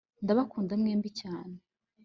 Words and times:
ndabakunda 0.23 0.73
mwembi 0.81 1.09
cyane 1.19 1.55